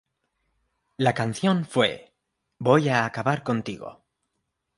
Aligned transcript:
La 0.97 1.13
canción 1.13 1.63
fue 1.63 2.11
"Voy 2.57 2.89
a 2.89 3.05
Acabar 3.05 3.43
Contigo". 3.43 4.01